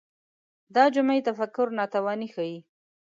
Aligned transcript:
دا 0.75 0.83
جمعي 0.93 1.19
تفکر 1.29 1.67
ناتواني 1.77 2.27
ښيي 2.33 2.57